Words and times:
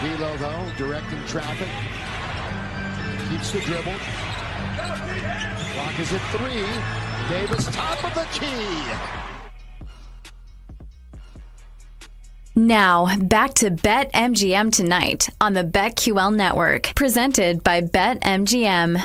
D'Lo, 0.00 0.36
though, 0.36 0.64
directing 0.76 1.18
traffic. 1.26 1.66
Keeps 3.28 3.50
the 3.50 3.58
dribble. 3.60 3.98
Clock 5.74 5.98
is 5.98 6.12
at 6.12 6.20
three. 6.30 6.64
Davis, 7.28 7.66
top 7.74 8.04
of 8.04 8.14
the 8.14 8.24
key. 8.32 9.08
Now, 12.54 13.16
back 13.18 13.54
to 13.54 13.70
Bet 13.70 14.12
MGM 14.12 14.72
tonight 14.72 15.30
on 15.40 15.54
the 15.54 15.64
BetQL 15.64 16.32
network, 16.34 16.92
presented 16.94 17.64
by 17.64 17.82
BetMGM. 17.82 19.04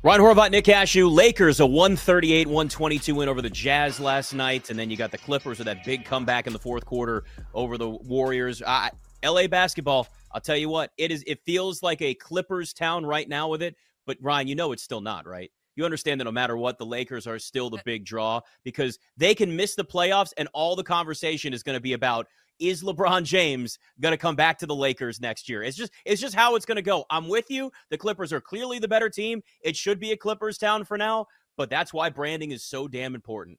Ryan 0.00 0.20
Horvat, 0.20 0.52
Nick 0.52 0.66
Ashew, 0.66 1.12
Lakers 1.12 1.58
a 1.58 1.66
138 1.66 2.46
122 2.46 3.16
win 3.16 3.28
over 3.28 3.42
the 3.42 3.50
Jazz 3.50 3.98
last 3.98 4.32
night. 4.32 4.70
And 4.70 4.78
then 4.78 4.90
you 4.90 4.96
got 4.96 5.10
the 5.10 5.18
Clippers 5.18 5.58
with 5.58 5.66
that 5.66 5.84
big 5.84 6.04
comeback 6.04 6.46
in 6.46 6.52
the 6.52 6.58
fourth 6.60 6.84
quarter 6.84 7.24
over 7.52 7.76
the 7.76 7.88
Warriors. 7.88 8.62
Uh, 8.62 8.90
LA 9.24 9.48
basketball, 9.48 10.06
I'll 10.30 10.40
tell 10.40 10.56
you 10.56 10.68
what, 10.68 10.92
it 10.98 11.10
is. 11.10 11.24
It 11.26 11.40
feels 11.44 11.82
like 11.82 12.00
a 12.00 12.14
Clippers 12.14 12.72
town 12.72 13.04
right 13.06 13.28
now 13.28 13.48
with 13.48 13.60
it. 13.60 13.74
But 14.06 14.18
Ryan, 14.20 14.46
you 14.46 14.54
know 14.54 14.70
it's 14.70 14.84
still 14.84 15.00
not, 15.00 15.26
right? 15.26 15.50
You 15.74 15.84
understand 15.84 16.20
that 16.20 16.26
no 16.26 16.32
matter 16.32 16.56
what, 16.56 16.78
the 16.78 16.86
Lakers 16.86 17.26
are 17.26 17.40
still 17.40 17.68
the 17.68 17.82
big 17.84 18.04
draw 18.04 18.40
because 18.62 19.00
they 19.16 19.34
can 19.34 19.56
miss 19.56 19.74
the 19.74 19.84
playoffs 19.84 20.32
and 20.36 20.48
all 20.54 20.76
the 20.76 20.84
conversation 20.84 21.52
is 21.52 21.64
going 21.64 21.76
to 21.76 21.82
be 21.82 21.94
about 21.94 22.28
is 22.58 22.82
LeBron 22.82 23.24
James 23.24 23.78
going 24.00 24.12
to 24.12 24.18
come 24.18 24.36
back 24.36 24.58
to 24.58 24.66
the 24.66 24.74
Lakers 24.74 25.20
next 25.20 25.48
year? 25.48 25.62
It's 25.62 25.76
just 25.76 25.92
it's 26.04 26.20
just 26.20 26.34
how 26.34 26.54
it's 26.54 26.66
going 26.66 26.76
to 26.76 26.82
go. 26.82 27.04
I'm 27.10 27.28
with 27.28 27.50
you. 27.50 27.70
The 27.90 27.98
Clippers 27.98 28.32
are 28.32 28.40
clearly 28.40 28.78
the 28.78 28.88
better 28.88 29.10
team. 29.10 29.42
It 29.62 29.76
should 29.76 30.00
be 30.00 30.12
a 30.12 30.16
Clippers 30.16 30.58
town 30.58 30.84
for 30.84 30.98
now, 30.98 31.26
but 31.56 31.70
that's 31.70 31.92
why 31.92 32.10
branding 32.10 32.50
is 32.50 32.64
so 32.64 32.88
damn 32.88 33.14
important. 33.14 33.58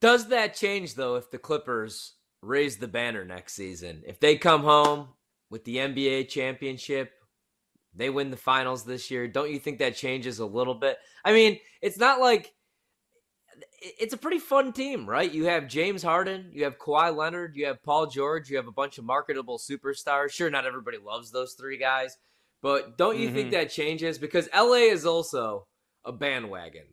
Does 0.00 0.28
that 0.28 0.54
change 0.54 0.94
though 0.94 1.16
if 1.16 1.30
the 1.30 1.38
Clippers 1.38 2.14
raise 2.42 2.76
the 2.76 2.88
banner 2.88 3.24
next 3.24 3.54
season? 3.54 4.02
If 4.06 4.20
they 4.20 4.36
come 4.36 4.62
home 4.62 5.08
with 5.50 5.64
the 5.64 5.76
NBA 5.76 6.28
championship, 6.28 7.12
they 7.94 8.10
win 8.10 8.30
the 8.30 8.36
finals 8.36 8.84
this 8.84 9.10
year, 9.10 9.26
don't 9.26 9.50
you 9.50 9.58
think 9.58 9.78
that 9.78 9.96
changes 9.96 10.38
a 10.38 10.46
little 10.46 10.74
bit? 10.74 10.98
I 11.24 11.32
mean, 11.32 11.58
it's 11.80 11.98
not 11.98 12.20
like 12.20 12.52
it's 13.80 14.14
a 14.14 14.18
pretty 14.18 14.38
fun 14.38 14.72
team, 14.72 15.08
right? 15.08 15.30
You 15.30 15.46
have 15.46 15.68
James 15.68 16.02
Harden, 16.02 16.50
you 16.52 16.64
have 16.64 16.78
Kawhi 16.78 17.14
Leonard, 17.14 17.56
you 17.56 17.66
have 17.66 17.82
Paul 17.82 18.06
George, 18.06 18.50
you 18.50 18.56
have 18.56 18.66
a 18.66 18.72
bunch 18.72 18.98
of 18.98 19.04
marketable 19.04 19.58
superstars. 19.58 20.30
Sure, 20.30 20.50
not 20.50 20.66
everybody 20.66 20.98
loves 20.98 21.30
those 21.30 21.54
three 21.54 21.78
guys, 21.78 22.16
but 22.62 22.96
don't 22.98 23.18
you 23.18 23.26
mm-hmm. 23.26 23.36
think 23.36 23.50
that 23.52 23.70
changes? 23.70 24.18
Because 24.18 24.48
LA 24.54 24.90
is 24.90 25.06
also 25.06 25.66
a 26.04 26.12
bandwagon 26.12 26.86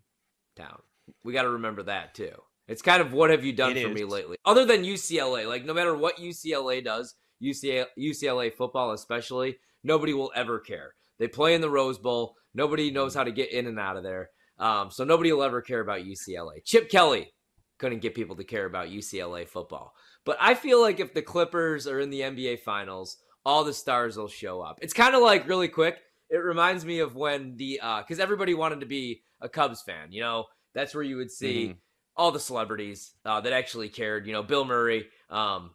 town. 0.56 0.81
We 1.23 1.34
got 1.34 1.44
to 1.44 1.50
remember 1.50 1.84
that 1.84 2.14
too. 2.16 2.34
It's 2.67 2.81
kind 2.81 3.02
of 3.02 3.14
what 3.14 3.30
have 3.30 3.44
you 3.44 3.53
done 3.53 3.75
it 3.75 3.84
for 3.84 3.90
is. 3.90 3.95
me 3.95 4.03
lately? 4.03 4.38
Other 4.45 4.66
than 4.66 4.84
UCLA, 4.84 5.47
like 5.47 5.66
no 5.66 5.73
matter 5.73 5.95
what 5.95 6.18
UCLA 6.18 6.84
does, 6.84 7.16
UCLA, 7.42 7.86
UCLA 8.00 8.53
football 8.53 8.92
especially, 8.92 9.58
nobody 9.84 10.14
will 10.14 10.31
ever 10.36 10.59
care. 10.59 10.95
They 11.20 11.28
play 11.28 11.56
in 11.56 11.62
the 11.62 11.70
Rose 11.70 11.97
Bowl. 11.97 12.36
Nobody 12.53 12.92
knows 12.92 13.14
how 13.14 13.23
to 13.23 13.31
get 13.31 13.52
in 13.52 13.68
and 13.68 13.80
out 13.80 13.97
of 13.97 14.03
there. 14.03 14.30
Um, 14.59 14.92
so 14.92 15.04
nobody 15.04 15.32
will 15.32 15.44
ever 15.44 15.62
care 15.62 15.80
about 15.80 16.02
UCLA. 16.02 16.64
Chip 16.64 16.90
Kelly 16.90 17.32
couldn't 17.80 18.02
get 18.02 18.16
people 18.16 18.36
to 18.36 18.44
care 18.44 18.66
about 18.66 18.90
UCLA 18.90 19.48
football. 19.48 19.94
But 20.26 20.38
I 20.40 20.54
feel 20.54 20.82
like 20.82 21.00
if 21.00 21.14
the 21.14 21.22
Clippers 21.22 21.88
are 21.88 22.00
in 22.00 22.09
the 22.09 22.22
NBA 22.22 22.59
Finals, 22.59 23.18
all 23.46 23.64
the 23.64 23.74
stars 23.74 24.16
will 24.16 24.28
show 24.28 24.62
up. 24.62 24.80
It's 24.81 24.94
kind 24.94 25.16
of 25.16 25.22
like 25.22 25.48
really 25.48 25.68
quick. 25.68 25.98
It 26.30 26.38
reminds 26.38 26.86
me 26.86 27.00
of 27.00 27.16
when 27.16 27.58
the 27.58 27.80
because 28.00 28.20
uh, 28.20 28.24
everybody 28.24 28.54
wanted 28.54 28.80
to 28.80 28.86
be 28.86 29.22
a 29.42 29.50
Cubs 29.50 29.81
fan. 29.81 30.12
You 30.12 30.22
know, 30.22 30.46
that's 30.74 30.96
where 30.96 31.04
you 31.04 31.18
would 31.18 31.31
see 31.31 31.66
mm-hmm. 31.66 31.78
all 32.16 32.31
the 32.31 32.40
celebrities 32.40 33.14
uh, 33.26 33.42
that 33.42 33.54
actually 33.54 33.90
cared. 33.90 34.26
You 34.26 34.34
know, 34.34 34.44
Bill 34.44 34.66
Murray. 34.66 35.08
Um, 35.30 35.72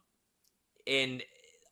and 0.87 1.21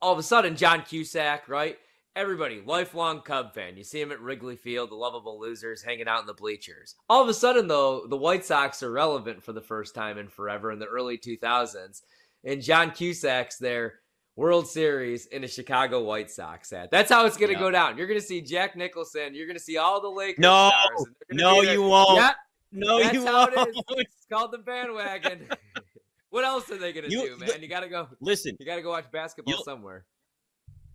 all 0.02 0.14
of 0.14 0.20
a 0.20 0.24
sudden, 0.24 0.56
John 0.56 0.84
Cusack, 0.84 1.50
right? 1.50 1.78
Everybody, 2.18 2.62
lifelong 2.66 3.22
Cub 3.22 3.54
fan. 3.54 3.78
You 3.78 3.84
see 3.84 4.02
him 4.02 4.12
at 4.12 4.20
Wrigley 4.20 4.56
Field, 4.56 4.90
the 4.90 4.96
lovable 4.96 5.40
losers 5.40 5.84
hanging 5.84 6.08
out 6.08 6.22
in 6.22 6.26
the 6.26 6.34
bleachers. 6.34 6.96
All 7.10 7.22
of 7.22 7.30
a 7.30 7.34
sudden, 7.34 7.68
though, 7.68 8.08
the 8.08 8.18
White 8.18 8.44
Sox 8.44 8.82
are 8.82 8.92
relevant 8.92 9.44
for 9.44 9.54
the 9.54 9.62
first 9.62 9.94
time 9.94 10.18
in 10.18 10.28
forever 10.28 10.72
in 10.72 10.80
the 10.80 10.88
early 10.88 11.20
2000s. 11.20 12.02
And 12.44 12.62
John 12.62 12.92
Cusack's 12.92 13.58
their 13.58 14.00
World 14.36 14.68
Series 14.68 15.28
in 15.28 15.44
a 15.44 15.48
Chicago 15.48 16.04
White 16.04 16.32
Sox 16.32 16.72
hat. 16.72 16.90
That's 16.92 17.12
how 17.12 17.26
it's 17.28 17.38
going 17.38 17.50
to 17.50 17.54
yeah. 17.54 17.60
go 17.60 17.72
down. 17.72 17.98
You're 17.98 18.08
going 18.08 18.20
to 18.20 18.26
see 18.26 18.42
Jack 18.42 18.76
Nicholson. 18.76 19.36
You're 19.36 19.48
going 19.48 19.58
to 19.58 19.64
see 19.64 19.78
all 19.78 20.02
the 20.02 20.10
Lakers 20.10 20.42
no, 20.42 20.70
stars. 20.70 21.06
No, 21.32 21.62
you 21.62 21.84
won't. 21.84 22.18
Yeah, 22.18 22.32
no, 22.72 23.00
that's 23.00 23.14
you 23.14 23.26
how 23.26 23.48
won't. 23.48 23.54
It 23.54 23.70
is. 23.70 23.84
It's 23.90 24.28
called 24.32 24.52
the 24.52 24.60
bandwagon. 24.60 25.48
what 26.32 26.46
else 26.46 26.72
are 26.72 26.78
they 26.78 26.94
going 26.94 27.10
to 27.10 27.10
do, 27.10 27.38
man? 27.38 27.62
You 27.62 27.68
got 27.68 27.82
to 27.82 27.90
go. 27.90 28.08
Listen, 28.22 28.58
you 28.60 28.66
got 28.66 28.78
to 28.78 28.82
go 28.82 28.90
watch 28.90 29.12
basketball 29.12 29.64
somewhere 29.64 30.06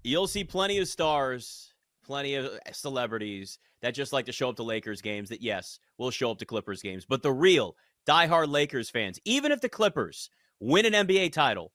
you'll 0.02 0.26
see 0.26 0.44
plenty 0.44 0.78
of 0.78 0.88
stars, 0.88 1.72
plenty 2.04 2.34
of 2.34 2.46
eh, 2.66 2.72
celebrities 2.72 3.58
that 3.80 3.94
just 3.94 4.12
like 4.12 4.26
to 4.26 4.32
show 4.32 4.48
up 4.48 4.56
to 4.56 4.62
Lakers 4.62 5.00
games 5.00 5.28
that, 5.28 5.42
yes, 5.42 5.78
will 5.98 6.10
show 6.10 6.30
up 6.30 6.38
to 6.38 6.44
Clippers 6.44 6.82
games. 6.82 7.04
But 7.08 7.22
the 7.22 7.32
real 7.32 7.76
diehard 8.06 8.48
Lakers 8.48 8.90
fans, 8.90 9.18
even 9.24 9.52
if 9.52 9.60
the 9.60 9.68
Clippers 9.68 10.30
win 10.60 10.86
an 10.86 11.06
NBA 11.06 11.32
title, 11.32 11.72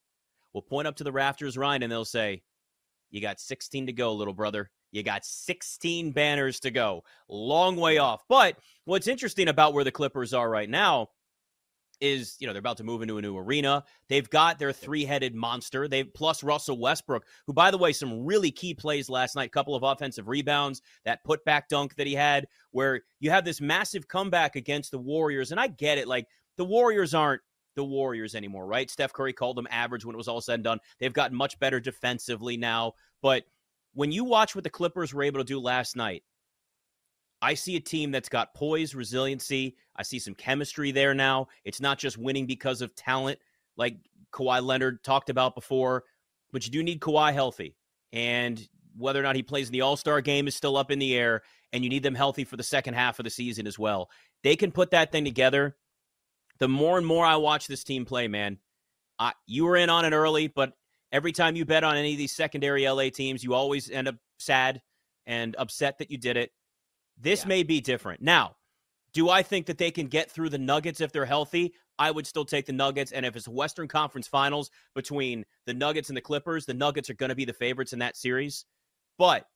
will 0.54 0.62
point 0.62 0.88
up 0.88 0.96
to 0.98 1.04
the 1.04 1.12
rafters, 1.12 1.58
Ryan, 1.58 1.84
and 1.84 1.92
they'll 1.92 2.06
say, 2.06 2.42
You 3.10 3.22
got 3.22 3.40
16 3.40 3.88
to 3.88 3.94
go, 3.94 4.14
little 4.14 4.34
brother. 4.34 4.70
You 4.92 5.04
got 5.04 5.26
16 5.26 6.12
banners 6.12 6.62
to 6.62 6.72
go. 6.72 7.04
Long 7.28 7.76
way 7.76 7.98
off. 7.98 8.24
But 8.30 8.56
what's 8.86 9.08
interesting 9.08 9.50
about 9.50 9.74
where 9.74 9.84
the 9.84 9.92
Clippers 9.92 10.34
are 10.34 10.50
right 10.50 10.70
now 10.70 11.10
is 12.00 12.35
you 12.40 12.47
know 12.47 12.53
they're 12.53 12.59
about 12.59 12.78
to 12.78 12.84
move 12.84 13.02
into 13.02 13.18
a 13.18 13.22
new 13.22 13.38
arena. 13.38 13.84
They've 14.09 14.30
got 14.30 14.59
their 14.59 14.72
three-headed 14.72 15.35
monster. 15.35 15.88
They 15.88 16.03
plus 16.03 16.44
Russell 16.44 16.80
Westbrook, 16.80 17.25
who 17.46 17.53
by 17.53 17.72
the 17.72 17.78
way, 17.78 17.94
some 17.94 18.25
really 18.25 18.52
key 18.52 18.74
plays 18.74 19.09
last 19.09 19.35
night. 19.35 19.52
Couple 19.52 19.75
of 19.75 19.84
offensive 19.84 20.28
rebounds, 20.28 20.81
that 21.06 21.24
putback 21.25 21.63
dunk 21.69 21.96
that 21.96 22.07
he 22.07 22.13
had, 22.13 22.47
where 22.72 23.02
you 23.19 23.31
have 23.31 23.46
this 23.46 23.62
massive 23.62 24.07
comeback 24.07 24.56
against 24.56 24.91
the 24.91 25.00
Warriors. 25.00 25.52
And 25.52 25.59
I 25.59 25.68
get 25.68 25.97
it, 25.97 26.07
like 26.07 26.28
the 26.57 26.66
Warriors 26.66 27.13
aren't 27.13 27.41
the 27.75 27.84
Warriors 27.84 28.36
anymore, 28.36 28.66
right? 28.66 28.90
Steph 28.90 29.13
Curry 29.13 29.34
called 29.34 29.57
them 29.57 29.68
average 29.69 30.03
when 30.03 30.16
it 30.16 30.18
was 30.18 30.28
all 30.28 30.41
said 30.41 30.56
and 30.56 30.63
done. 30.63 30.80
They've 31.00 31.13
gotten 31.13 31.38
much 31.38 31.59
better 31.59 31.80
defensively 31.80 32.57
now, 32.57 32.94
but 33.22 33.44
when 33.94 34.12
you 34.12 34.24
watch 34.25 34.53
what 34.53 34.63
the 34.63 34.69
Clippers 34.69 35.13
were 35.13 35.24
able 35.24 35.40
to 35.40 35.44
do 35.44 35.59
last 35.59 35.96
night, 35.96 36.24
I 37.42 37.53
see 37.53 37.75
a 37.75 37.80
team 37.80 38.12
that's 38.12 38.30
got 38.30 38.53
poise, 38.53 38.96
resiliency. 38.96 39.75
I 39.96 40.03
see 40.03 40.20
some 40.20 40.34
chemistry 40.34 40.92
there 40.92 41.14
now. 41.14 41.48
It's 41.64 41.81
not 41.81 42.00
just 42.00 42.18
winning 42.18 42.46
because 42.46 42.81
of 42.81 42.96
talent, 42.96 43.40
like 43.75 43.98
Kawhi 44.34 44.64
Leonard 44.64 45.03
talked 45.03 45.30
about 45.30 45.56
before, 45.56 46.03
but 46.52 46.66
you 46.66 46.72
do 46.72 46.84
need 46.84 47.00
Kawhi 47.00 47.34
healthy. 47.34 47.75
And 48.12 48.68
whether 48.98 49.20
or 49.20 49.24
not 49.24 49.36
he 49.36 49.44
plays 49.44 49.68
in 49.68 49.74
the 49.74 49.81
All 49.81 49.98
Star 49.98 50.22
game 50.22 50.48
is 50.48 50.56
still 50.56 50.78
up 50.78 50.90
in 50.92 51.00
the 51.00 51.16
air, 51.16 51.44
and 51.72 51.84
you 51.84 51.90
need 51.90 52.03
them 52.03 52.16
healthy 52.16 52.44
for 52.44 52.58
the 52.58 52.64
second 52.64 52.96
half 52.96 53.20
of 53.20 53.24
the 53.24 53.30
season 53.30 53.68
as 53.68 53.78
well. 53.78 54.09
They 54.44 54.56
can 54.56 54.72
put 54.72 54.92
that 54.92 55.12
thing 55.12 55.25
together. 55.25 55.75
The 56.59 56.68
more 56.68 56.98
and 56.98 57.06
more 57.06 57.25
I 57.25 57.36
watch 57.36 57.68
this 57.68 57.84
team 57.84 58.06
play, 58.06 58.28
man, 58.28 58.58
I, 59.19 59.34
you 59.46 59.66
were 59.66 59.78
in 59.78 59.90
on 59.92 60.06
it 60.06 60.14
early, 60.14 60.48
but 60.48 60.74
every 61.12 61.31
time 61.31 61.56
you 61.56 61.66
bet 61.66 61.84
on 61.84 61.98
any 61.98 62.14
of 62.14 62.18
these 62.18 62.36
secondary 62.36 62.90
LA 62.90 63.09
teams, 63.09 63.44
you 63.44 63.54
always 63.54 63.92
end 63.92 64.08
up 64.08 64.16
sad 64.40 64.81
and 65.28 65.56
upset 65.58 66.00
that 66.00 66.09
you 66.09 66.18
did 66.18 66.38
it. 66.38 66.52
This 67.20 67.42
yeah. 67.42 67.48
may 67.48 67.64
be 67.64 67.82
different. 67.82 68.22
Now, 68.22 68.56
do 69.14 69.30
I 69.30 69.42
think 69.42 69.66
that 69.68 69.78
they 69.78 69.92
can 69.92 70.08
get 70.08 70.30
through 70.30 70.50
the 70.50 70.58
Nuggets 70.58 71.02
if 71.02 71.12
they're 71.12 71.26
healthy? 71.26 71.74
I 72.00 72.12
would 72.12 72.28
still 72.28 72.46
take 72.46 72.66
the 72.66 72.74
Nuggets. 72.74 73.12
And 73.12 73.26
if 73.26 73.36
it's 73.36 73.48
Western 73.48 73.88
Conference 73.88 74.28
Finals 74.28 74.70
between 74.94 75.46
the 75.66 75.74
Nuggets 75.74 76.10
and 76.10 76.18
the 76.18 76.22
Clippers, 76.22 76.66
the 76.66 76.74
Nuggets 76.74 77.10
are 77.10 77.16
going 77.16 77.30
to 77.30 77.36
be 77.36 77.46
the 77.46 77.54
favorites 77.54 77.94
in 77.94 78.00
that 78.00 78.16
series. 78.16 78.66
But 79.18 79.48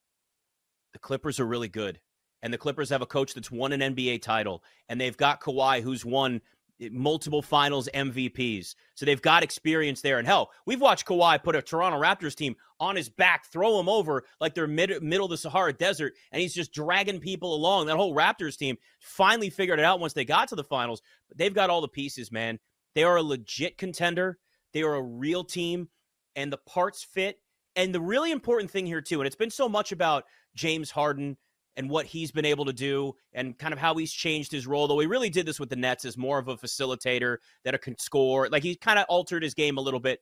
the 0.93 0.99
Clippers 0.99 1.39
are 1.39 1.45
really 1.45 1.67
good. 1.67 1.99
And 2.41 2.51
the 2.51 2.57
Clippers 2.57 2.89
have 2.89 3.03
a 3.03 3.07
coach 3.07 3.35
that's 3.35 3.51
won 3.51 3.71
an 3.71 3.95
NBA 3.95 4.23
title. 4.23 4.63
And 4.89 4.99
they've 4.99 5.15
got 5.15 5.41
Kawhi, 5.41 5.81
who's 5.83 6.03
won 6.03 6.41
Eh, 6.81 6.89
multiple 6.91 7.41
finals 7.41 7.87
MVPs. 7.93 8.75
So 8.95 9.05
they've 9.05 9.21
got 9.21 9.43
experience 9.43 10.01
there. 10.01 10.17
And 10.17 10.27
hell, 10.27 10.51
we've 10.65 10.81
watched 10.81 11.05
Kawhi 11.05 11.41
put 11.43 11.55
a 11.55 11.61
Toronto 11.61 11.99
Raptors 11.99 12.35
team 12.35 12.55
on 12.79 12.95
his 12.95 13.09
back, 13.09 13.45
throw 13.51 13.79
him 13.79 13.87
over 13.87 14.23
like 14.39 14.55
they're 14.55 14.67
mid- 14.67 15.03
middle 15.03 15.25
of 15.25 15.31
the 15.31 15.37
Sahara 15.37 15.73
Desert, 15.73 16.13
and 16.31 16.41
he's 16.41 16.53
just 16.53 16.73
dragging 16.73 17.19
people 17.19 17.53
along. 17.53 17.85
That 17.85 17.97
whole 17.97 18.15
Raptors 18.15 18.57
team 18.57 18.77
finally 18.99 19.49
figured 19.49 19.79
it 19.79 19.85
out 19.85 19.99
once 19.99 20.13
they 20.13 20.25
got 20.25 20.47
to 20.49 20.55
the 20.55 20.63
finals. 20.63 21.01
But 21.29 21.37
they've 21.37 21.53
got 21.53 21.69
all 21.69 21.81
the 21.81 21.87
pieces, 21.87 22.31
man. 22.31 22.59
They 22.95 23.03
are 23.03 23.17
a 23.17 23.23
legit 23.23 23.77
contender. 23.77 24.39
They 24.73 24.81
are 24.81 24.95
a 24.95 25.01
real 25.01 25.43
team, 25.43 25.89
and 26.35 26.51
the 26.51 26.57
parts 26.57 27.03
fit. 27.03 27.39
And 27.75 27.95
the 27.95 28.01
really 28.01 28.31
important 28.31 28.71
thing 28.71 28.85
here, 28.85 29.01
too, 29.01 29.21
and 29.21 29.27
it's 29.27 29.35
been 29.35 29.51
so 29.51 29.69
much 29.69 29.91
about 29.91 30.25
James 30.55 30.91
Harden 30.91 31.37
and 31.77 31.89
what 31.89 32.05
he's 32.05 32.31
been 32.31 32.45
able 32.45 32.65
to 32.65 32.73
do 32.73 33.13
and 33.33 33.57
kind 33.57 33.73
of 33.73 33.79
how 33.79 33.95
he's 33.95 34.11
changed 34.11 34.51
his 34.51 34.67
role. 34.67 34.87
Though 34.87 34.99
he 34.99 35.07
really 35.07 35.29
did 35.29 35.45
this 35.45 35.59
with 35.59 35.69
the 35.69 35.75
Nets 35.75 36.05
as 36.05 36.17
more 36.17 36.39
of 36.39 36.47
a 36.47 36.57
facilitator 36.57 37.37
that 37.63 37.79
can 37.81 37.97
score. 37.97 38.49
Like 38.49 38.63
he 38.63 38.75
kind 38.75 38.99
of 38.99 39.05
altered 39.07 39.43
his 39.43 39.53
game 39.53 39.77
a 39.77 39.81
little 39.81 39.99
bit. 39.99 40.19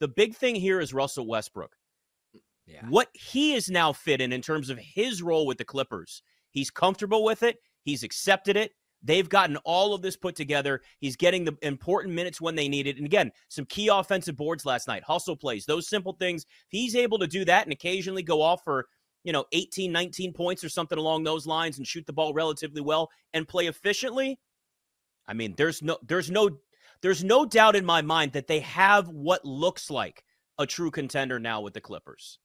The 0.00 0.08
big 0.08 0.34
thing 0.34 0.54
here 0.54 0.80
is 0.80 0.92
Russell 0.92 1.26
Westbrook. 1.26 1.74
Yeah. 2.66 2.86
What 2.88 3.08
he 3.12 3.54
is 3.54 3.68
now 3.68 3.92
fit 3.92 4.20
in 4.20 4.32
in 4.32 4.42
terms 4.42 4.70
of 4.70 4.78
his 4.78 5.22
role 5.22 5.46
with 5.46 5.58
the 5.58 5.64
Clippers. 5.64 6.22
He's 6.50 6.70
comfortable 6.70 7.24
with 7.24 7.42
it. 7.42 7.56
He's 7.84 8.02
accepted 8.02 8.56
it. 8.56 8.72
They've 9.02 9.28
gotten 9.28 9.56
all 9.58 9.94
of 9.94 10.02
this 10.02 10.16
put 10.16 10.36
together. 10.36 10.80
He's 11.00 11.16
getting 11.16 11.44
the 11.44 11.56
important 11.62 12.14
minutes 12.14 12.40
when 12.40 12.54
they 12.54 12.68
need 12.68 12.86
it. 12.86 12.98
And 12.98 13.06
again, 13.06 13.32
some 13.48 13.64
key 13.64 13.88
offensive 13.88 14.36
boards 14.36 14.64
last 14.64 14.86
night, 14.86 15.02
hustle 15.02 15.36
plays, 15.36 15.66
those 15.66 15.88
simple 15.88 16.12
things. 16.12 16.46
He's 16.68 16.94
able 16.94 17.18
to 17.18 17.26
do 17.26 17.44
that 17.46 17.64
and 17.64 17.72
occasionally 17.72 18.22
go 18.22 18.40
off 18.40 18.62
for, 18.62 18.86
you 19.24 19.32
know, 19.32 19.44
18, 19.52 19.92
19 19.92 20.32
points 20.32 20.64
or 20.64 20.68
something 20.68 20.98
along 20.98 21.24
those 21.24 21.46
lines 21.46 21.78
and 21.78 21.86
shoot 21.86 22.06
the 22.06 22.12
ball 22.12 22.34
relatively 22.34 22.80
well 22.80 23.10
and 23.32 23.48
play 23.48 23.66
efficiently, 23.66 24.40
I 25.26 25.34
mean, 25.34 25.54
there's 25.56 25.82
no 25.82 25.98
there's 26.02 26.30
no 26.30 26.58
there's 27.02 27.24
no 27.24 27.46
doubt 27.46 27.76
in 27.76 27.84
my 27.84 28.02
mind 28.02 28.32
that 28.32 28.46
they 28.48 28.60
have 28.60 29.08
what 29.08 29.44
looks 29.44 29.90
like 29.90 30.24
a 30.58 30.66
true 30.66 30.90
contender 30.90 31.38
now 31.40 31.60
with 31.60 31.74
the 31.74 31.80
Clippers. 31.80 32.38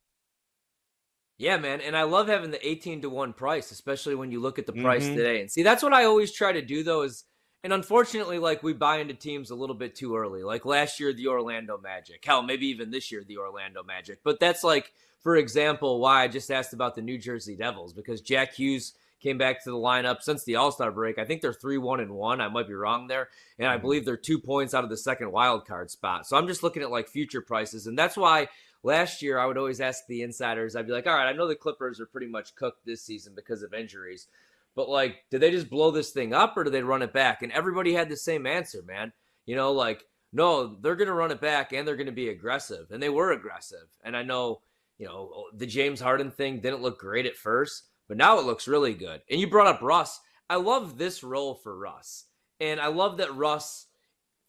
Yeah, 1.39 1.57
man, 1.57 1.81
and 1.81 1.95
I 1.95 2.03
love 2.03 2.27
having 2.27 2.49
the 2.49 2.67
18 2.67 3.01
to 3.03 3.09
1 3.09 3.33
price, 3.33 3.69
especially 3.71 4.15
when 4.15 4.31
you 4.31 4.39
look 4.39 4.57
at 4.57 4.65
the 4.65 4.73
price 4.73 5.09
Mhm. 5.09 5.13
today. 5.13 5.39
And 5.39 5.51
see, 5.51 5.61
that's 5.61 5.83
what 5.83 5.93
I 5.93 6.05
always 6.05 6.31
try 6.33 6.51
to 6.51 6.61
do 6.63 6.83
though 6.83 7.03
is 7.03 7.25
and 7.67 7.73
unfortunately 7.73 8.39
like 8.39 8.63
we 8.63 8.71
buy 8.71 8.99
into 8.99 9.13
teams 9.13 9.51
a 9.51 9.55
little 9.55 9.75
bit 9.75 9.93
too 9.93 10.15
early. 10.15 10.41
Like 10.41 10.65
last 10.65 11.01
year 11.01 11.11
the 11.11 11.27
Orlando 11.27 11.77
Magic. 11.77 12.23
Hell, 12.23 12.41
maybe 12.41 12.65
even 12.67 12.91
this 12.91 13.11
year 13.11 13.25
the 13.27 13.39
Orlando 13.39 13.83
Magic. 13.83 14.19
But 14.23 14.39
that's 14.39 14.63
like 14.63 14.93
for 15.19 15.35
example 15.35 15.99
why 15.99 16.23
I 16.23 16.29
just 16.29 16.49
asked 16.49 16.71
about 16.71 16.95
the 16.95 17.01
New 17.01 17.17
Jersey 17.17 17.57
Devils 17.57 17.91
because 17.91 18.21
Jack 18.21 18.53
Hughes 18.53 18.93
came 19.19 19.37
back 19.37 19.61
to 19.65 19.69
the 19.69 19.75
lineup 19.75 20.21
since 20.21 20.45
the 20.45 20.55
All-Star 20.55 20.93
break. 20.93 21.19
I 21.19 21.25
think 21.25 21.41
they're 21.41 21.51
3-1 21.51 21.99
and 21.99 22.11
1. 22.11 22.39
I 22.39 22.47
might 22.47 22.69
be 22.69 22.73
wrong 22.73 23.07
there. 23.07 23.27
And 23.59 23.67
I 23.67 23.77
Mhm. 23.77 23.81
believe 23.81 24.05
they're 24.05 24.15
2 24.15 24.39
points 24.39 24.73
out 24.73 24.85
of 24.85 24.89
the 24.89 24.95
second 24.95 25.33
wild 25.33 25.65
card 25.67 25.91
spot. 25.91 26.25
So 26.25 26.37
I'm 26.37 26.47
just 26.47 26.63
looking 26.63 26.83
at 26.83 26.89
like 26.89 27.09
future 27.09 27.41
prices 27.41 27.85
and 27.85 27.99
that's 27.99 28.15
why 28.15 28.47
last 28.81 29.21
year 29.21 29.39
I 29.39 29.45
would 29.45 29.57
always 29.57 29.81
ask 29.81 30.07
the 30.07 30.21
insiders, 30.21 30.77
I'd 30.77 30.87
be 30.87 30.93
like, 30.93 31.05
all 31.05 31.15
right, 31.15 31.27
I 31.27 31.33
know 31.33 31.47
the 31.47 31.55
Clippers 31.55 31.99
are 31.99 32.05
pretty 32.05 32.27
much 32.27 32.55
cooked 32.55 32.85
this 32.85 33.01
season 33.01 33.33
because 33.35 33.61
of 33.61 33.73
injuries, 33.73 34.27
but 34.77 34.89
like, 34.89 35.25
did 35.31 35.41
they 35.41 35.49
just 35.49 35.71
blow 35.71 35.89
this 35.89 36.11
thing 36.11 36.35
up 36.35 36.55
or 36.55 36.63
did 36.63 36.71
they 36.71 36.83
run 36.83 37.01
it 37.01 37.11
back? 37.11 37.41
And 37.41 37.51
everybody 37.51 37.93
had 37.93 38.09
the 38.09 38.15
same 38.15 38.45
answer, 38.45 38.83
man. 38.85 39.11
You 39.47 39.55
know, 39.55 39.71
like, 39.73 40.03
no, 40.31 40.77
they're 40.81 40.95
going 40.95 41.07
to 41.07 41.15
run 41.15 41.31
it 41.31 41.41
back 41.41 41.73
and 41.73 41.85
they're 41.85 41.95
going 41.95 42.05
to 42.05 42.11
be 42.11 42.29
aggressive. 42.29 42.91
And 42.91 43.01
they 43.01 43.09
were 43.09 43.31
aggressive. 43.31 43.87
And 44.03 44.15
I 44.15 44.21
know, 44.21 44.61
you 44.99 45.07
know, 45.07 45.45
the 45.55 45.65
James 45.65 45.99
Harden 45.99 46.29
thing 46.29 46.59
didn't 46.59 46.83
look 46.83 46.99
great 46.99 47.25
at 47.25 47.35
first, 47.35 47.85
but 48.07 48.17
now 48.17 48.37
it 48.37 48.45
looks 48.45 48.67
really 48.67 48.93
good. 48.93 49.19
And 49.31 49.41
you 49.41 49.49
brought 49.49 49.65
up 49.65 49.81
Russ. 49.81 50.21
I 50.47 50.57
love 50.57 50.99
this 50.99 51.23
role 51.23 51.55
for 51.55 51.75
Russ. 51.75 52.25
And 52.59 52.79
I 52.79 52.87
love 52.87 53.17
that 53.17 53.35
Russ, 53.35 53.87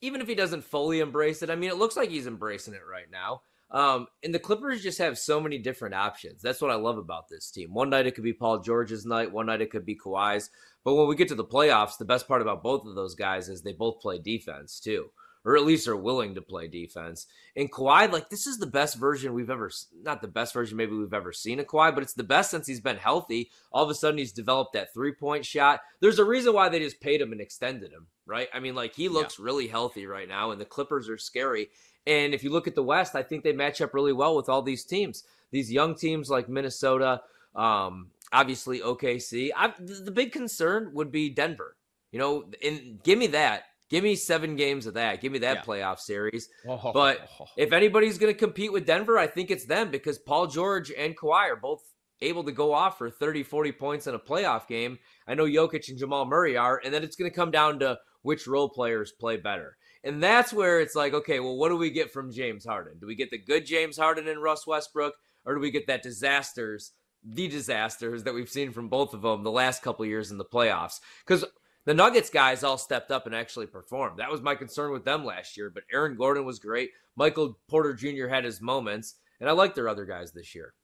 even 0.02 0.20
if 0.20 0.28
he 0.28 0.34
doesn't 0.34 0.62
fully 0.62 1.00
embrace 1.00 1.42
it, 1.42 1.48
I 1.48 1.56
mean, 1.56 1.70
it 1.70 1.78
looks 1.78 1.96
like 1.96 2.10
he's 2.10 2.26
embracing 2.26 2.74
it 2.74 2.82
right 2.88 3.10
now. 3.10 3.40
Um, 3.70 4.06
and 4.22 4.34
the 4.34 4.38
Clippers 4.38 4.82
just 4.82 4.98
have 4.98 5.18
so 5.18 5.40
many 5.40 5.58
different 5.58 5.94
options. 5.94 6.40
That's 6.40 6.62
what 6.62 6.70
I 6.70 6.76
love 6.76 6.96
about 6.96 7.28
this 7.28 7.50
team. 7.50 7.74
One 7.74 7.90
night 7.90 8.06
it 8.06 8.14
could 8.14 8.24
be 8.24 8.32
Paul 8.32 8.60
George's 8.60 9.04
night, 9.04 9.30
one 9.30 9.46
night 9.46 9.60
it 9.60 9.70
could 9.70 9.84
be 9.84 9.96
Kawhi's. 9.96 10.50
But 10.84 10.94
when 10.94 11.06
we 11.06 11.16
get 11.16 11.28
to 11.28 11.34
the 11.34 11.44
playoffs, 11.44 11.98
the 11.98 12.06
best 12.06 12.26
part 12.26 12.40
about 12.40 12.62
both 12.62 12.86
of 12.86 12.94
those 12.94 13.14
guys 13.14 13.48
is 13.48 13.60
they 13.60 13.74
both 13.74 14.00
play 14.00 14.18
defense 14.18 14.80
too, 14.80 15.10
or 15.44 15.56
at 15.56 15.64
least 15.64 15.88
are 15.88 15.96
willing 15.96 16.34
to 16.34 16.42
play 16.42 16.68
defense. 16.68 17.26
And 17.56 17.70
Kawhi, 17.70 18.10
like 18.10 18.30
this 18.30 18.46
is 18.46 18.58
the 18.58 18.66
best 18.66 18.96
version 18.96 19.34
we've 19.34 19.50
ever, 19.50 19.70
not 20.02 20.22
the 20.22 20.28
best 20.28 20.54
version 20.54 20.76
maybe 20.76 20.94
we've 20.94 21.14
ever 21.14 21.32
seen 21.32 21.60
of 21.60 21.66
Kawhi, 21.66 21.94
but 21.94 22.02
it's 22.02 22.14
the 22.14 22.22
best 22.22 22.50
since 22.50 22.66
he's 22.66 22.80
been 22.80 22.96
healthy. 22.96 23.50
All 23.72 23.84
of 23.84 23.90
a 23.90 23.94
sudden 23.94 24.18
he's 24.18 24.32
developed 24.32 24.72
that 24.74 24.92
three 24.92 25.12
point 25.12 25.44
shot. 25.44 25.80
There's 26.00 26.18
a 26.18 26.24
reason 26.24 26.52
why 26.52 26.68
they 26.68 26.80
just 26.80 27.00
paid 27.00 27.20
him 27.20 27.32
and 27.32 27.40
extended 27.40 27.92
him, 27.92 28.06
right? 28.26 28.48
I 28.52 28.60
mean, 28.60 28.74
like 28.74 28.94
he 28.94 29.08
looks 29.08 29.38
really 29.38 29.68
healthy 29.68 30.06
right 30.06 30.28
now, 30.28 30.50
and 30.50 30.60
the 30.60 30.64
Clippers 30.64 31.08
are 31.08 31.18
scary. 31.18 31.68
And 32.06 32.32
if 32.32 32.42
you 32.42 32.50
look 32.50 32.66
at 32.66 32.74
the 32.74 32.82
West, 32.82 33.14
I 33.14 33.22
think 33.22 33.44
they 33.44 33.52
match 33.52 33.80
up 33.80 33.92
really 33.92 34.12
well 34.12 34.34
with 34.34 34.48
all 34.48 34.62
these 34.62 34.84
teams. 34.84 35.24
These 35.50 35.72
young 35.72 35.94
teams 35.94 36.30
like 36.30 36.48
Minnesota, 36.48 37.20
um, 37.54 38.10
obviously 38.32 38.80
OKC. 38.80 39.50
I, 39.54 39.72
the 39.78 40.10
big 40.10 40.32
concern 40.32 40.92
would 40.94 41.10
be 41.10 41.30
Denver. 41.30 41.76
You 42.10 42.18
know, 42.18 42.44
and 42.64 43.02
give 43.02 43.18
me 43.18 43.26
that. 43.28 43.64
Give 43.90 44.04
me 44.04 44.14
seven 44.16 44.56
games 44.56 44.86
of 44.86 44.94
that. 44.94 45.20
Give 45.20 45.32
me 45.32 45.38
that 45.40 45.56
Yeah. 45.58 45.62
playoff 45.62 45.98
series. 45.98 46.48
But 46.92 47.28
if 47.56 47.72
anybody's 47.72 48.18
going 48.18 48.32
to 48.32 48.38
compete 48.38 48.72
with 48.72 48.86
Denver, 48.86 49.18
I 49.18 49.26
think 49.26 49.50
it's 49.50 49.64
them 49.64 49.90
because 49.90 50.18
Paul 50.18 50.46
George 50.46 50.90
and 50.92 51.16
Kawhi 51.16 51.50
are 51.50 51.56
both 51.56 51.82
able 52.20 52.44
to 52.44 52.52
go 52.52 52.74
off 52.74 52.98
for 52.98 53.10
30, 53.10 53.42
40 53.44 53.72
points 53.72 54.06
in 54.06 54.14
a 54.14 54.18
playoff 54.18 54.66
game. 54.66 54.98
I 55.26 55.34
know 55.34 55.46
Jokic 55.46 55.88
and 55.88 55.96
Jamal 55.98 56.24
Murray 56.26 56.56
are, 56.56 56.80
and 56.84 56.92
then 56.92 57.02
it's 57.02 57.16
going 57.16 57.30
to 57.30 57.34
come 57.34 57.50
down 57.50 57.78
to 57.78 57.98
which 58.22 58.46
role 58.46 58.68
players 58.68 59.12
play 59.12 59.36
better. 59.36 59.76
And 60.04 60.22
that's 60.22 60.52
where 60.52 60.80
it's 60.80 60.94
like, 60.94 61.14
okay, 61.14 61.40
well, 61.40 61.56
what 61.56 61.68
do 61.70 61.76
we 61.76 61.90
get 61.90 62.12
from 62.12 62.32
James 62.32 62.64
Harden? 62.66 62.98
Do 63.00 63.06
we 63.06 63.14
get 63.14 63.30
the 63.30 63.38
good 63.38 63.64
James 63.64 63.96
Harden 63.96 64.28
and 64.28 64.42
Russ 64.42 64.66
Westbrook, 64.66 65.14
or 65.44 65.54
do 65.54 65.60
we 65.60 65.70
get 65.70 65.86
that 65.86 66.02
disasters, 66.02 66.92
the 67.24 67.48
disasters 67.48 68.24
that 68.24 68.34
we've 68.34 68.50
seen 68.50 68.72
from 68.72 68.88
both 68.88 69.14
of 69.14 69.22
them 69.22 69.42
the 69.44 69.50
last 69.50 69.82
couple 69.82 70.04
years 70.04 70.30
in 70.30 70.38
the 70.38 70.44
playoffs? 70.44 71.00
Because 71.26 71.44
the 71.84 71.94
Nuggets 71.94 72.30
guys 72.30 72.62
all 72.62 72.78
stepped 72.78 73.10
up 73.10 73.26
and 73.26 73.34
actually 73.34 73.66
performed. 73.66 74.18
That 74.18 74.30
was 74.30 74.42
my 74.42 74.54
concern 74.54 74.92
with 74.92 75.04
them 75.04 75.24
last 75.24 75.56
year. 75.56 75.70
But 75.70 75.84
Aaron 75.92 76.16
Gordon 76.16 76.44
was 76.44 76.58
great. 76.58 76.90
Michael 77.16 77.58
Porter 77.68 77.94
Jr. 77.94 78.28
had 78.28 78.44
his 78.44 78.60
moments, 78.60 79.16
and 79.40 79.48
I 79.48 79.52
like 79.52 79.74
their 79.74 79.88
other 79.88 80.04
guys 80.04 80.32
this 80.32 80.54
year. 80.54 80.74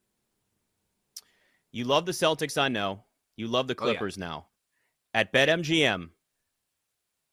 You 1.72 1.84
love 1.84 2.06
the 2.06 2.12
Celtics, 2.12 2.56
I 2.60 2.68
know. 2.68 3.04
You 3.36 3.48
love 3.48 3.66
the 3.68 3.74
Oh, 3.78 3.86
yeah. 3.86 3.92
Clippers 3.92 4.16
now. 4.16 4.46
At 5.12 5.32
BetMGM, 5.32 6.10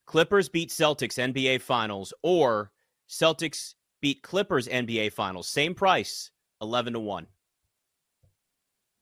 Clippers 0.06 0.48
beat 0.48 0.70
Celtics 0.70 1.18
NBA 1.18 1.60
Finals 1.62 2.12
or 2.22 2.72
Celtics 3.08 3.74
beat 4.00 4.22
Clippers 4.22 4.68
NBA 4.68 5.12
Finals. 5.12 5.48
Same 5.48 5.74
price, 5.74 6.30
11 6.60 6.92
to 6.94 7.00
1. 7.00 7.26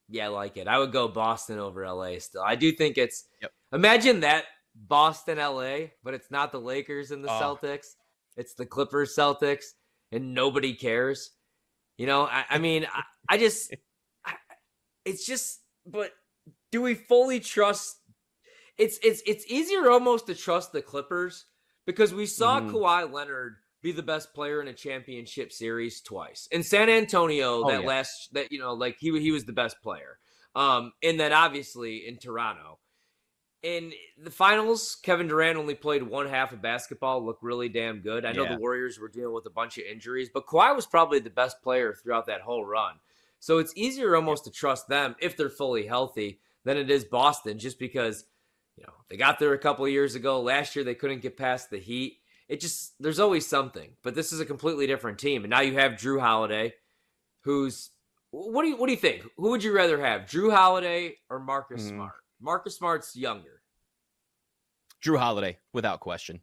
Yeah, 0.08 0.26
I 0.26 0.28
like 0.28 0.56
it. 0.56 0.66
I 0.68 0.78
would 0.78 0.92
go 0.92 1.08
Boston 1.08 1.58
over 1.58 1.86
LA 1.86 2.18
still. 2.18 2.42
I 2.42 2.56
do 2.56 2.72
think 2.72 2.98
it's 2.98 3.24
Yep. 3.40 3.52
Imagine 3.72 4.20
that 4.20 4.44
Boston 4.74 5.38
LA, 5.38 5.88
but 6.02 6.14
it's 6.14 6.30
not 6.30 6.52
the 6.52 6.60
Lakers 6.60 7.10
and 7.10 7.24
the 7.24 7.28
Oh. 7.30 7.58
Celtics. 7.62 7.86
It's 8.36 8.54
the 8.54 8.66
Clippers 8.66 9.14
Celtics, 9.16 9.64
and 10.12 10.34
nobody 10.34 10.74
cares. 10.74 11.30
You 11.98 12.06
know, 12.06 12.22
I, 12.22 12.44
I 12.48 12.58
mean, 12.58 12.86
I, 12.92 13.02
I 13.28 13.38
just, 13.38 13.74
I, 14.24 14.34
it's 15.04 15.26
just, 15.26 15.60
but 15.86 16.12
do 16.72 16.80
we 16.82 16.94
fully 16.94 17.40
trust? 17.40 17.96
It's 18.78 18.98
it's 19.02 19.22
it's 19.26 19.44
easier 19.50 19.90
almost 19.90 20.26
to 20.28 20.34
trust 20.34 20.72
the 20.72 20.80
Clippers 20.80 21.44
because 21.86 22.14
we 22.14 22.24
saw 22.24 22.60
Mhm. 22.60 22.70
Kawhi 22.70 23.12
Leonard 23.12 23.56
be 23.82 23.92
the 23.92 24.02
best 24.02 24.32
player 24.32 24.62
in 24.62 24.68
a 24.68 24.72
championship 24.72 25.52
series 25.52 26.00
twice 26.00 26.48
in 26.50 26.62
San 26.62 26.88
Antonio. 26.88 27.64
Oh, 27.64 27.68
that 27.68 27.82
yeah. 27.82 27.86
last 27.86 28.32
that 28.32 28.50
you 28.52 28.58
know, 28.58 28.72
like 28.72 28.96
he 28.98 29.18
he 29.20 29.32
was 29.32 29.44
the 29.44 29.52
best 29.52 29.76
player. 29.82 30.18
Um, 30.54 30.92
and 31.02 31.20
then 31.20 31.32
obviously 31.32 32.06
in 32.08 32.16
Toronto. 32.18 32.78
In 33.62 33.92
the 34.16 34.30
finals, 34.30 34.96
Kevin 35.02 35.28
Durant 35.28 35.58
only 35.58 35.74
played 35.74 36.02
one 36.02 36.26
half 36.26 36.52
of 36.52 36.62
basketball, 36.62 37.22
looked 37.24 37.42
really 37.42 37.68
damn 37.68 38.00
good. 38.00 38.24
I 38.24 38.32
know 38.32 38.44
Yeah. 38.44 38.54
the 38.54 38.60
Warriors 38.60 38.98
were 38.98 39.08
dealing 39.08 39.34
with 39.34 39.44
a 39.46 39.50
bunch 39.50 39.76
of 39.76 39.84
injuries, 39.84 40.30
but 40.32 40.46
Kawhi 40.46 40.74
was 40.74 40.86
probably 40.86 41.18
the 41.18 41.28
best 41.28 41.60
player 41.62 41.92
throughout 41.92 42.24
that 42.26 42.40
whole 42.40 42.64
run. 42.64 42.98
So 43.38 43.58
it's 43.58 43.72
easier 43.76 44.16
almost 44.16 44.44
to 44.44 44.50
trust 44.50 44.88
them 44.88 45.14
if 45.18 45.36
they're 45.36 45.50
fully 45.50 45.86
healthy 45.86 46.40
than 46.64 46.78
it 46.78 46.90
is 46.90 47.04
Boston, 47.04 47.58
just 47.58 47.78
because 47.78 48.24
you 48.76 48.84
know 48.86 48.94
they 49.08 49.16
got 49.18 49.38
there 49.38 49.52
a 49.52 49.58
couple 49.58 49.84
of 49.84 49.90
years 49.90 50.14
ago. 50.14 50.40
Last 50.40 50.74
year 50.74 50.84
they 50.84 50.94
couldn't 50.94 51.20
get 51.20 51.36
past 51.36 51.68
the 51.70 51.78
Heat. 51.78 52.18
It 52.48 52.60
just 52.60 52.94
there's 53.00 53.20
always 53.20 53.46
something, 53.46 53.96
but 54.02 54.14
this 54.14 54.32
is 54.32 54.40
a 54.40 54.46
completely 54.46 54.86
different 54.86 55.18
team, 55.18 55.44
and 55.44 55.50
now 55.50 55.60
you 55.60 55.74
have 55.74 55.92
Jrue 55.92 56.20
Holiday, 56.20 56.74
who's 57.42 57.90
what 58.30 58.62
do 58.62 58.68
you 58.68 58.76
what 58.76 58.86
do 58.86 58.92
you 58.92 58.98
think? 58.98 59.22
Who 59.36 59.50
would 59.50 59.62
you 59.64 59.72
rather 59.72 60.00
have, 60.00 60.22
Jrue 60.22 60.50
Holiday 60.54 61.18
or 61.28 61.38
Marcus 61.40 61.82
Mhm. 61.84 61.88
Smart? 61.90 62.19
Marcus 62.40 62.76
Smart's 62.76 63.14
younger. 63.14 63.62
Jrue 65.04 65.18
Holiday, 65.18 65.58
without 65.72 66.00
question. 66.00 66.40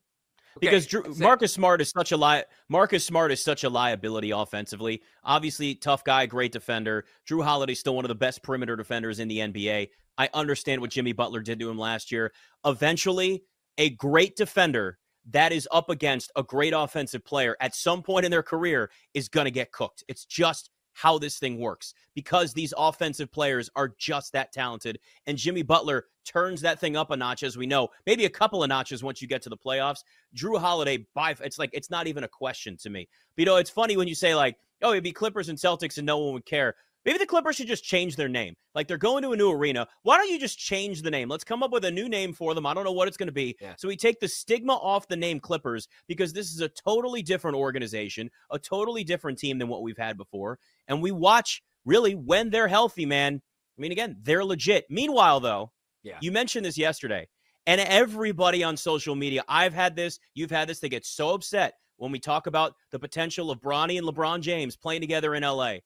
Okay, 0.57 0.67
Because 0.67 0.87
Jrue. 0.87 1.19
Marcus 1.19 1.53
Smart 1.53 1.81
is 1.81 1.89
such 1.89 2.11
a 2.11 2.17
li- 2.17 2.43
Marcus 2.69 3.05
Smart 3.05 3.31
is 3.31 3.43
such 3.43 3.63
a 3.63 3.69
liability 3.69 4.31
offensively. 4.31 5.03
Obviously, 5.23 5.75
tough 5.75 6.03
guy, 6.03 6.25
great 6.25 6.51
defender. 6.51 7.05
Jrue 7.29 7.43
Holiday's 7.43 7.79
still 7.79 7.95
one 7.95 8.05
of 8.05 8.09
the 8.09 8.15
best 8.15 8.41
perimeter 8.41 8.75
defenders 8.75 9.19
in 9.19 9.27
the 9.27 9.39
NBA. 9.39 9.89
I 10.17 10.29
understand 10.33 10.81
what 10.81 10.89
Jimmy 10.89 11.13
Butler 11.13 11.41
did 11.41 11.59
to 11.59 11.69
him 11.69 11.77
last 11.77 12.11
year. 12.11 12.31
Eventually, 12.65 13.43
a 13.77 13.91
great 13.91 14.35
defender 14.35 14.97
that 15.29 15.51
is 15.51 15.67
up 15.71 15.89
against 15.89 16.31
a 16.35 16.41
great 16.41 16.73
offensive 16.75 17.23
player 17.23 17.55
at 17.59 17.75
some 17.75 18.01
point 18.01 18.25
in 18.25 18.31
their 18.31 18.41
career 18.43 18.89
is 19.13 19.29
going 19.29 19.45
to 19.45 19.51
get 19.51 19.71
cooked. 19.71 20.03
It's 20.07 20.25
just 20.25 20.71
how 20.97 21.19
this 21.19 21.37
thing 21.37 21.59
works 21.59 21.93
because 22.15 22.53
these 22.53 22.73
offensive 22.75 23.31
players 23.31 23.69
are 23.75 23.93
just 23.99 24.33
that 24.33 24.51
talented. 24.51 24.97
And 25.27 25.37
Jimmy 25.37 25.61
Butler 25.61 26.05
turns 26.25 26.59
that 26.61 26.79
thing 26.79 26.97
up 26.97 27.11
a 27.11 27.15
notch, 27.15 27.43
as 27.43 27.55
we 27.55 27.67
know, 27.67 27.89
maybe 28.07 28.25
a 28.25 28.29
couple 28.31 28.63
of 28.63 28.69
notches 28.69 29.03
once 29.03 29.21
you 29.21 29.27
get 29.27 29.43
to 29.43 29.49
the 29.49 29.57
playoffs. 29.57 29.99
Jrue 30.35 30.59
Holiday, 30.59 31.05
by 31.13 31.35
it's 31.39 31.59
like 31.59 31.69
it's 31.71 31.91
not 31.91 32.07
even 32.07 32.23
a 32.23 32.27
question 32.27 32.75
to 32.77 32.89
me. 32.89 33.07
But 33.35 33.41
you 33.41 33.45
know, 33.45 33.57
it's 33.57 33.69
funny 33.69 33.95
when 33.95 34.07
you 34.07 34.15
say 34.15 34.33
like, 34.33 34.57
"Oh, 34.81 34.89
it'd 34.91 35.03
be 35.03 35.11
Clippers 35.11 35.49
and 35.49 35.57
Celtics, 35.59 35.97
and 35.97 36.07
no 36.07 36.17
one 36.17 36.33
would 36.33 36.47
care." 36.47 36.73
Maybe 37.05 37.17
the 37.19 37.25
Clippers 37.25 37.55
should 37.55 37.67
just 37.67 37.83
change 37.83 38.15
their 38.15 38.27
name. 38.27 38.53
Like 38.75 38.87
they're 38.87 38.97
going 38.97 39.23
to 39.23 39.31
a 39.31 39.37
new 39.37 39.51
arena. 39.51 39.87
Why 40.03 40.17
don't 40.17 40.29
you 40.29 40.39
just 40.39 40.59
change 40.59 41.01
the 41.01 41.11
name? 41.11 41.29
Let's 41.29 41.43
come 41.45 41.63
up 41.63 41.71
with 41.71 41.85
a 41.85 41.91
new 41.91 42.09
name 42.09 42.33
for 42.33 42.53
them. 42.53 42.65
I 42.65 42.73
don't 42.73 42.83
know 42.83 42.91
what 42.91 43.07
it's 43.07 43.17
going 43.17 43.27
to 43.27 43.33
be. 43.33 43.55
Yeah. 43.61 43.75
So 43.77 43.87
we 43.87 43.95
take 43.95 44.19
the 44.19 44.27
stigma 44.27 44.73
off 44.73 45.07
the 45.07 45.15
name 45.15 45.39
Clippers 45.39 45.87
because 46.07 46.33
this 46.33 46.51
is 46.51 46.59
a 46.59 46.67
totally 46.69 47.21
different 47.21 47.55
organization, 47.55 48.29
a 48.51 48.59
totally 48.59 49.03
different 49.05 49.37
team 49.39 49.57
than 49.57 49.69
what 49.69 49.83
we've 49.83 49.97
had 49.97 50.17
before. 50.17 50.59
And 50.87 51.01
we 51.01 51.11
watch 51.11 51.63
really 51.85 52.13
when 52.15 52.49
they're 52.49 52.67
healthy, 52.67 53.05
man. 53.05 53.41
I 53.77 53.81
mean, 53.81 53.91
again, 53.93 54.17
they're 54.23 54.43
legit. 54.43 54.85
Meanwhile, 54.89 55.39
though, 55.39 55.71
Yeah. 56.03 56.17
you 56.21 56.31
mentioned 56.31 56.65
this 56.65 56.77
yesterday. 56.77 57.27
And 57.67 57.81
everybody 57.81 58.63
on 58.63 58.77
social 58.77 59.13
media, 59.15 59.43
I've 59.47 59.73
had 59.73 59.95
this, 59.95 60.19
you've 60.33 60.51
had 60.51 60.69
this, 60.69 60.79
they 60.79 60.87
get 60.89 61.05
so 61.05 61.33
upset 61.33 61.75
when 61.97 62.11
we 62.11 62.19
talk 62.19 62.47
about 62.47 62.75
the 62.91 62.99
potential 62.99 63.51
of 63.51 63.59
Bronny 63.59 63.97
and 63.97 64.07
LeBron 64.07 64.39
James 64.41 64.75
playing 64.77 65.01
together 65.01 65.35
in 65.35 65.43
LA. 65.43 65.77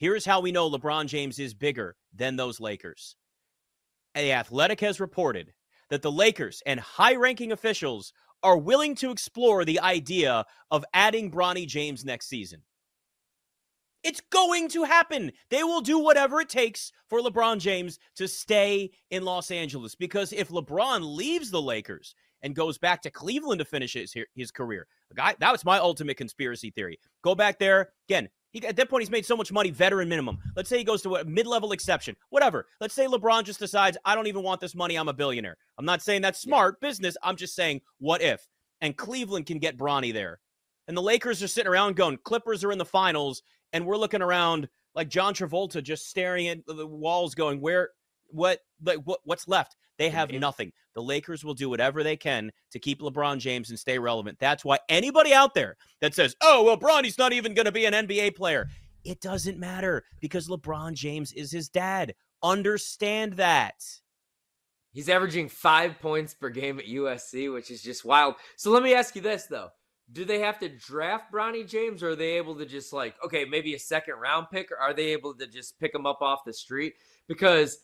Here's 0.00 0.24
how 0.24 0.40
we 0.40 0.50
know 0.50 0.70
LeBron 0.70 1.08
James 1.08 1.38
is 1.38 1.52
bigger 1.52 1.94
than 2.14 2.36
those 2.36 2.58
Lakers. 2.58 3.16
The 4.14 4.32
Athletic 4.32 4.80
has 4.80 4.98
reported 4.98 5.52
that 5.90 6.00
the 6.00 6.10
Lakers 6.10 6.62
and 6.64 6.80
high 6.80 7.16
ranking 7.16 7.52
officials 7.52 8.14
are 8.42 8.56
willing 8.56 8.94
to 8.94 9.10
explore 9.10 9.62
the 9.62 9.80
idea 9.80 10.46
of 10.70 10.86
adding 10.94 11.30
Bronny 11.30 11.66
James 11.66 12.02
next 12.02 12.28
season. 12.28 12.62
It's 14.02 14.22
going 14.32 14.70
to 14.70 14.84
happen. 14.84 15.32
They 15.50 15.62
will 15.64 15.82
do 15.82 15.98
whatever 15.98 16.40
it 16.40 16.48
takes 16.48 16.92
for 17.10 17.20
LeBron 17.20 17.58
James 17.58 17.98
to 18.16 18.26
stay 18.26 18.92
in 19.10 19.26
Los 19.26 19.50
Angeles 19.50 19.94
because 19.94 20.32
if 20.32 20.48
LeBron 20.48 21.14
leaves 21.14 21.50
the 21.50 21.60
Lakers 21.60 22.14
and 22.40 22.54
goes 22.54 22.78
back 22.78 23.02
to 23.02 23.10
Cleveland 23.10 23.58
to 23.58 23.66
finish 23.66 23.92
his, 23.92 24.14
his 24.34 24.50
career, 24.50 24.86
guy, 25.14 25.34
that 25.40 25.52
was 25.52 25.66
my 25.66 25.76
ultimate 25.78 26.16
conspiracy 26.16 26.70
theory. 26.70 26.98
Go 27.22 27.34
back 27.34 27.58
there 27.58 27.90
again. 28.08 28.30
He, 28.52 28.66
at 28.66 28.76
that 28.76 28.88
point, 28.88 29.02
he's 29.02 29.10
made 29.10 29.24
so 29.24 29.36
much 29.36 29.52
money, 29.52 29.70
veteran 29.70 30.08
minimum. 30.08 30.38
Let's 30.56 30.68
say 30.68 30.78
he 30.78 30.84
goes 30.84 31.02
to 31.02 31.16
a 31.16 31.24
mid-level 31.24 31.72
exception, 31.72 32.16
whatever. 32.30 32.66
Let's 32.80 32.94
say 32.94 33.06
LeBron 33.06 33.44
just 33.44 33.60
decides, 33.60 33.96
I 34.04 34.14
don't 34.14 34.26
even 34.26 34.42
want 34.42 34.60
this 34.60 34.74
money. 34.74 34.96
I'm 34.96 35.08
a 35.08 35.12
billionaire. 35.12 35.56
I'm 35.78 35.84
not 35.84 36.02
saying 36.02 36.22
that's 36.22 36.40
smart 36.40 36.78
yeah. 36.80 36.88
business. 36.88 37.16
I'm 37.22 37.36
just 37.36 37.54
saying, 37.54 37.80
what 37.98 38.22
if? 38.22 38.46
And 38.80 38.96
Cleveland 38.96 39.46
can 39.46 39.58
get 39.58 39.78
Bronny 39.78 40.12
there. 40.12 40.40
And 40.88 40.96
the 40.96 41.02
Lakers 41.02 41.42
are 41.42 41.48
sitting 41.48 41.70
around 41.70 41.94
going, 41.94 42.18
Clippers 42.24 42.64
are 42.64 42.72
in 42.72 42.78
the 42.78 42.84
finals, 42.84 43.42
and 43.72 43.86
we're 43.86 43.96
looking 43.96 44.22
around 44.22 44.68
like 44.94 45.08
John 45.08 45.34
Travolta, 45.34 45.82
just 45.82 46.08
staring 46.08 46.48
at 46.48 46.66
the 46.66 46.86
walls, 46.86 47.36
going, 47.36 47.60
"Where? 47.60 47.90
What? 48.26 48.60
Like 48.82 48.98
what? 49.04 49.20
What's 49.24 49.46
left?" 49.46 49.76
They 50.00 50.08
have 50.08 50.32
nothing. 50.32 50.72
The 50.94 51.02
Lakers 51.02 51.44
will 51.44 51.52
do 51.52 51.68
whatever 51.68 52.02
they 52.02 52.16
can 52.16 52.52
to 52.72 52.78
keep 52.78 53.02
LeBron 53.02 53.38
James 53.38 53.68
and 53.68 53.78
stay 53.78 53.98
relevant. 53.98 54.38
That's 54.40 54.64
why 54.64 54.78
anybody 54.88 55.34
out 55.34 55.52
there 55.52 55.76
that 56.00 56.14
says, 56.14 56.34
"Oh, 56.40 56.62
well, 56.62 56.78
Bronny's 56.78 57.18
not 57.18 57.34
even 57.34 57.52
going 57.52 57.66
to 57.66 57.70
be 57.70 57.84
an 57.84 57.92
NBA 57.92 58.34
player," 58.34 58.66
it 59.04 59.20
doesn't 59.20 59.58
matter 59.58 60.04
because 60.18 60.48
LeBron 60.48 60.94
James 60.94 61.34
is 61.34 61.52
his 61.52 61.68
dad. 61.68 62.14
Understand 62.42 63.34
that. 63.34 63.74
He's 64.90 65.10
averaging 65.10 65.50
five 65.50 66.00
points 66.00 66.32
per 66.32 66.48
game 66.48 66.78
at 66.78 66.86
USC, 66.86 67.52
which 67.52 67.70
is 67.70 67.82
just 67.82 68.02
wild. 68.02 68.36
So 68.56 68.70
let 68.70 68.82
me 68.82 68.94
ask 68.94 69.14
you 69.14 69.20
this, 69.20 69.44
though 69.44 69.68
do 70.12 70.24
they 70.24 70.40
have 70.40 70.58
to 70.58 70.68
draft 70.68 71.30
Bronny 71.30 71.68
James 71.68 72.02
or 72.02 72.10
are 72.10 72.16
they 72.16 72.32
able 72.32 72.56
to 72.56 72.66
just 72.66 72.92
like, 72.92 73.14
okay, 73.24 73.44
maybe 73.44 73.74
a 73.74 73.78
second 73.78 74.14
round 74.14 74.46
pick 74.50 74.72
or 74.72 74.78
are 74.78 74.92
they 74.92 75.12
able 75.12 75.34
to 75.34 75.46
just 75.46 75.78
pick 75.78 75.94
him 75.94 76.04
up 76.04 76.20
off 76.20 76.40
the 76.44 76.52
street? 76.52 76.94
Because 77.28 77.78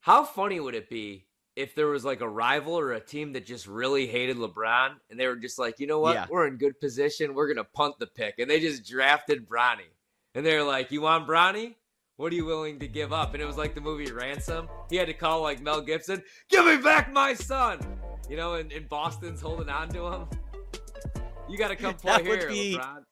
how 0.00 0.24
funny 0.24 0.60
would 0.60 0.74
it 0.74 0.88
be 0.88 1.26
if 1.56 1.74
there 1.74 1.88
was 1.88 2.04
like 2.04 2.20
a 2.20 2.28
rival 2.28 2.78
or 2.78 2.92
a 2.92 3.00
team 3.00 3.32
that 3.32 3.44
just 3.44 3.66
really 3.66 4.06
hated 4.06 4.36
LeBron 4.36 4.90
and 5.10 5.18
they 5.18 5.26
were 5.26 5.36
just 5.36 5.58
like, 5.58 5.80
you 5.80 5.86
know 5.86 6.00
what, 6.00 6.14
yeah. 6.14 6.26
we're 6.30 6.46
in 6.46 6.56
good 6.56 6.80
position, 6.80 7.34
we're 7.34 7.48
gonna 7.48 7.64
punt 7.64 7.96
the 7.98 8.06
pick, 8.06 8.38
and 8.38 8.50
they 8.50 8.60
just 8.60 8.88
drafted 8.88 9.48
Bronny, 9.48 9.90
and 10.34 10.44
they're 10.44 10.64
like, 10.64 10.90
you 10.90 11.02
want 11.02 11.26
Bronny? 11.26 11.74
What 12.16 12.32
are 12.32 12.36
you 12.36 12.44
willing 12.44 12.78
to 12.80 12.86
give 12.86 13.14
up? 13.14 13.32
And 13.32 13.42
it 13.42 13.46
was 13.46 13.56
like 13.56 13.74
the 13.74 13.80
movie 13.80 14.12
Ransom. 14.12 14.68
He 14.90 14.96
had 14.96 15.06
to 15.06 15.14
call 15.14 15.40
like 15.40 15.62
Mel 15.62 15.80
Gibson, 15.80 16.22
give 16.50 16.66
me 16.66 16.76
back 16.76 17.10
my 17.10 17.32
son. 17.32 17.80
You 18.28 18.36
know, 18.36 18.54
and, 18.54 18.70
and 18.72 18.86
Boston's 18.90 19.40
holding 19.40 19.70
on 19.70 19.88
to 19.88 20.06
him. 20.06 20.26
You 21.48 21.56
got 21.56 21.68
to 21.68 21.76
come 21.76 21.94
play 21.96 22.22
that 22.22 22.24
here, 22.24 22.48
be, 22.48 22.76
LeBron. 22.76 23.02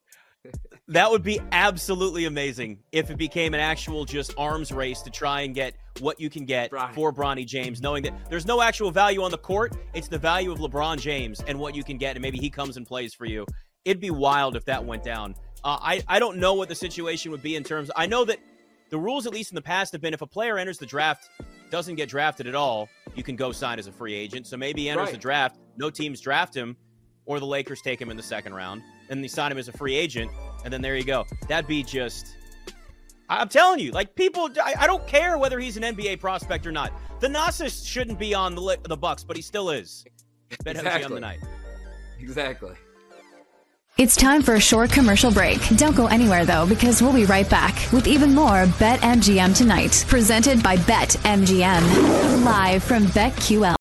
That 0.89 1.11
would 1.11 1.23
be 1.23 1.41
absolutely 1.53 2.25
amazing 2.25 2.79
if 2.93 3.11
it 3.11 3.19
became 3.19 3.55
an 3.55 3.61
actual 3.61 4.05
just 4.05 4.35
arms 4.39 4.73
race 4.73 5.03
to 5.03 5.11
try 5.11 5.43
and 5.43 5.55
get 5.55 5.75
what 6.01 6.21
you 6.21 6.31
can 6.31 6.45
get 6.45 6.71
Bronny. 6.71 6.95
for 6.95 7.13
Bronny 7.13 7.47
James, 7.47 7.81
knowing 7.83 8.03
that 8.05 8.15
there's 8.31 8.47
no 8.47 8.63
actual 8.63 8.91
value 8.91 9.23
on 9.23 9.31
the 9.31 9.39
court. 9.39 9.77
It's 9.95 10.09
the 10.09 10.19
value 10.19 10.51
of 10.51 10.59
LeBron 10.59 10.99
James 10.99 11.43
and 11.47 11.59
what 11.59 11.75
you 11.75 11.85
can 11.85 11.99
get, 11.99 12.17
and 12.17 12.23
maybe 12.23 12.39
he 12.39 12.51
comes 12.51 12.77
and 12.77 12.87
plays 12.87 13.15
for 13.15 13.27
you. 13.27 13.47
It'd 13.85 14.01
be 14.01 14.11
wild 14.11 14.57
if 14.57 14.65
that 14.67 14.85
went 14.85 15.03
down. 15.03 15.35
Uh, 15.65 15.79
I 15.81 16.03
I 16.07 16.19
don't 16.19 16.39
know 16.39 16.55
what 16.55 16.69
the 16.69 16.75
situation 16.75 17.31
would 17.33 17.43
be 17.43 17.57
in 17.57 17.65
terms. 17.65 17.91
I 17.97 18.07
know 18.07 18.25
that 18.25 18.39
the 18.91 18.99
rules, 18.99 19.27
at 19.27 19.33
least 19.33 19.51
in 19.51 19.57
the 19.57 19.63
past, 19.63 19.93
have 19.93 20.01
been 20.01 20.15
if 20.15 20.23
a 20.23 20.27
player 20.27 20.57
enters 20.57 20.79
the 20.79 20.87
draft, 20.87 21.29
doesn't 21.71 21.97
get 21.97 22.09
drafted 22.09 22.47
at 22.47 22.55
all, 22.55 22.89
you 23.15 23.23
can 23.23 23.37
go 23.37 23.53
sign 23.53 23.79
as 23.79 23.87
a 23.87 23.93
free 23.93 24.15
agent. 24.15 24.47
So 24.47 24.57
maybe 24.57 24.83
he 24.83 24.89
enters 24.89 25.07
right. 25.07 25.13
the 25.13 25.21
draft, 25.21 25.59
no 25.77 25.91
teams 25.91 26.21
draft 26.21 26.57
him 26.57 26.77
or 27.27 27.39
the 27.41 27.47
Lakers 27.47 27.83
take 27.83 28.01
him 28.01 28.11
in 28.11 28.17
the 28.17 28.23
second 28.23 28.55
round 28.55 28.83
and 29.09 29.23
they 29.23 29.29
sign 29.29 29.53
him 29.53 29.59
as 29.59 29.69
a 29.69 29.73
free 29.73 29.95
agent, 29.95 30.31
and 30.65 30.73
then 30.73 30.83
there 30.83 30.97
you 30.97 31.05
go. 31.05 31.25
That'd 31.49 31.69
be 31.69 31.83
just. 31.83 32.37
I'm 33.31 33.49
telling 33.49 33.79
you, 33.79 33.93
like 33.93 34.15
people, 34.15 34.49
I, 34.63 34.75
I 34.81 34.87
don't 34.87 35.07
care 35.07 35.37
whether 35.37 35.59
he's 35.59 35.77
an 35.77 35.83
NBA 35.83 36.19
prospect 36.21 36.67
or 36.67 36.73
not. 36.73 36.93
Thanasis 37.21 37.87
shouldn't 37.87 38.19
be 38.19 38.35
on 38.35 38.55
the 38.55 38.79
the 38.85 38.97
Bucks, 38.97 39.25
but 39.25 39.37
he 39.37 39.43
still 39.43 39.71
is. 39.71 40.05
Bet 40.65 40.77
exactly. 40.77 41.05
on 41.05 41.13
the 41.13 41.21
night. 41.21 41.41
Exactly. 42.19 42.75
It's 43.99 44.15
time 44.15 44.43
for 44.43 44.55
a 44.55 44.61
short 44.61 44.93
commercial 44.93 45.33
break. 45.33 45.59
Don't 45.71 45.97
go 45.97 46.07
anywhere 46.07 46.47
though, 46.47 46.67
because 46.67 47.03
we'll 47.03 47.13
be 47.13 47.25
right 47.25 47.51
back 47.51 47.75
with 47.93 48.07
even 48.07 48.33
more 48.33 48.67
Bet 48.79 49.01
MGM 49.01 49.57
tonight, 49.57 50.05
presented 50.07 50.63
by 50.63 50.77
Bet 50.77 51.11
MGM, 51.25 52.45
live 52.45 52.85
from 52.85 53.07
BetQL. 53.07 53.75